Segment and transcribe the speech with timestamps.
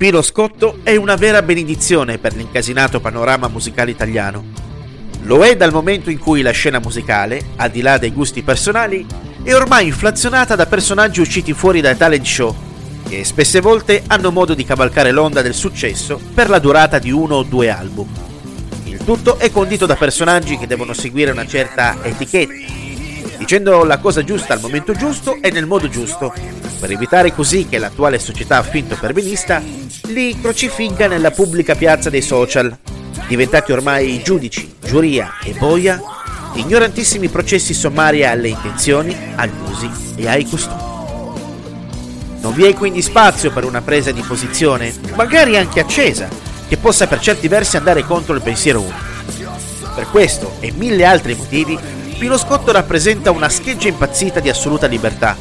[0.00, 4.42] Pino Scotto è una vera benedizione per l'incasinato panorama musicale italiano.
[5.24, 9.04] Lo è dal momento in cui la scena musicale, al di là dei gusti personali,
[9.42, 12.56] è ormai inflazionata da personaggi usciti fuori dai talent show,
[13.10, 17.34] che spesse volte hanno modo di cavalcare l'onda del successo per la durata di uno
[17.34, 18.08] o due album.
[18.84, 22.54] Il tutto è condito da personaggi che devono seguire una certa etichetta,
[23.36, 26.32] dicendo la cosa giusta al momento giusto e nel modo giusto,
[26.80, 29.62] per evitare così che l'attuale società finto perbenista
[30.06, 32.74] li crocifigga nella pubblica piazza dei social,
[33.28, 36.00] diventati ormai giudici, giuria e boia
[36.54, 40.88] ignorantissimi processi sommari alle intenzioni, agli usi e ai costumi.
[42.40, 46.28] Non vi è quindi spazio per una presa di posizione, magari anche accesa,
[46.66, 49.08] che possa per certi versi andare contro il pensiero unico.
[49.94, 51.78] Per questo e mille altri motivi
[52.18, 55.36] Pino Scotto rappresenta una scheggia impazzita di assoluta libertà,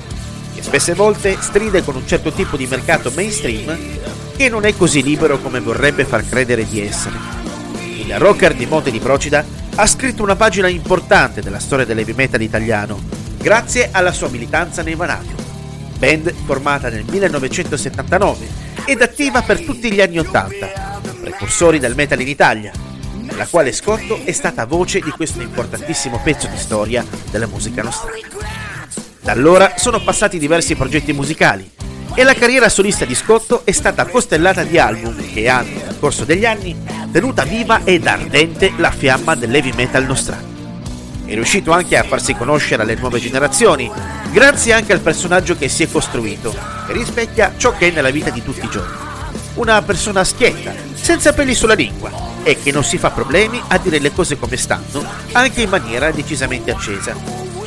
[0.60, 3.78] che spesse volte stride con un certo tipo di mercato mainstream
[4.36, 7.16] che non è così libero come vorrebbe far credere di essere.
[7.98, 12.42] Il rocker di Monte di Procida ha scritto una pagina importante della storia dell'heavy metal
[12.42, 13.00] italiano,
[13.38, 15.38] grazie alla sua militanza nei Vanadium,
[15.98, 18.48] band formata nel 1979
[18.84, 22.72] ed attiva per tutti gli anni Ottanta, precursori del metal in Italia,
[23.38, 28.59] la quale Scotto è stata voce di questo importantissimo pezzo di storia della musica nostrana.
[29.22, 31.70] Da allora sono passati diversi progetti musicali
[32.16, 36.24] e la carriera solista di Scotto è stata costellata di album che hanno, nel corso
[36.24, 36.76] degli anni,
[37.12, 40.48] tenuta viva ed ardente la fiamma dell'heavy metal nostrano.
[41.26, 43.92] È riuscito anche a farsi conoscere alle nuove generazioni,
[44.32, 46.56] grazie anche al personaggio che si è costruito,
[46.88, 48.98] che rispecchia ciò che è nella vita di tutti i giorni.
[49.56, 52.10] Una persona schietta, senza peli sulla lingua,
[52.44, 56.10] e che non si fa problemi a dire le cose come stanno, anche in maniera
[56.12, 57.14] decisamente accesa,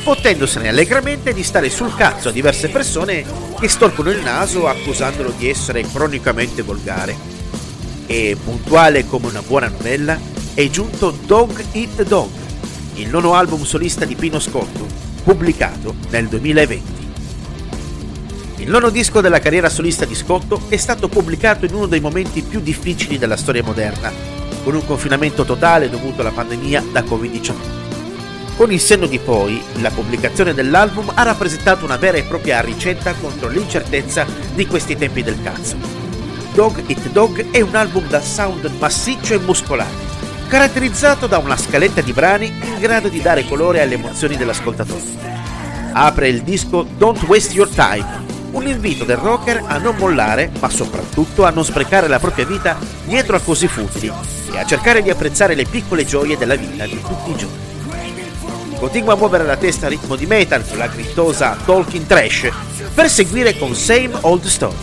[0.03, 3.23] potendosene allegramente di stare sul cazzo a diverse persone
[3.57, 7.15] che storcono il naso accusandolo di essere cronicamente volgare.
[8.05, 10.19] E puntuale come una buona novella
[10.53, 12.29] è giunto Dog Eat Dog,
[12.95, 14.85] il nono album solista di Pino Scotto,
[15.23, 17.01] pubblicato nel 2020.
[18.57, 22.41] Il nono disco della carriera solista di Scotto è stato pubblicato in uno dei momenti
[22.41, 24.11] più difficili della storia moderna,
[24.63, 27.82] con un confinamento totale dovuto alla pandemia da Covid-19.
[28.55, 33.13] Con il senno di poi, la pubblicazione dell'album ha rappresentato una vera e propria ricetta
[33.13, 35.75] contro l'incertezza di questi tempi del cazzo.
[36.53, 39.89] Dog It Dog è un album da sound massiccio e muscolare,
[40.47, 45.01] caratterizzato da una scaletta di brani in grado di dare colore alle emozioni dell'ascoltatore.
[45.93, 48.21] Apre il disco Don't Waste Your Time,
[48.51, 52.77] un invito del rocker a non mollare, ma soprattutto a non sprecare la propria vita
[53.05, 54.11] dietro a così futili
[54.51, 57.72] e a cercare di apprezzare le piccole gioie della vita di tutti i giorni.
[58.83, 62.49] Continua a muovere la testa a ritmo di metal con la grittosa Talking Trash
[62.93, 64.75] per seguire con Same Old Story.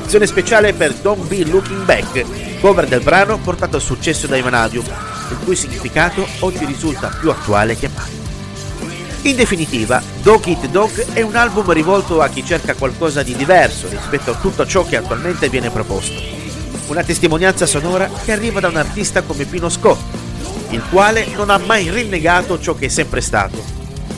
[0.00, 4.84] Edizione speciale per Don't Be Looking Back, cover del brano portato al successo da Ivanadium,
[4.84, 8.10] il cui significato oggi risulta più attuale che mai.
[9.22, 13.88] In definitiva, Dog Eat Dog è un album rivolto a chi cerca qualcosa di diverso
[13.88, 16.20] rispetto a tutto ciò che attualmente viene proposto.
[16.88, 20.21] Una testimonianza sonora che arriva da un artista come Pino Scott,
[20.72, 23.62] il quale non ha mai rinnegato ciò che è sempre stato.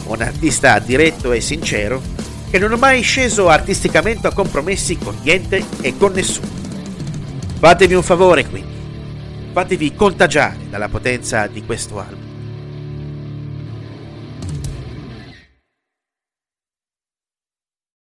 [0.07, 2.01] Un artista diretto e sincero
[2.49, 6.63] che non è mai sceso artisticamente a compromessi con niente e con nessuno.
[7.59, 8.73] Fatevi un favore quindi,
[9.53, 12.24] fatevi contagiare dalla potenza di questo album